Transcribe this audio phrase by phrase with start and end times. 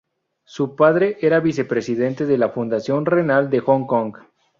[0.45, 4.15] Su padre era vicepresidente de la Fundación Renal de Hong Kong.